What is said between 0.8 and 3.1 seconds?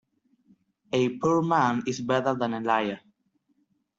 A poor man is better than a liar.